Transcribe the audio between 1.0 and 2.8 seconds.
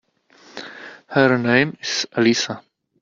Her name is Elisa.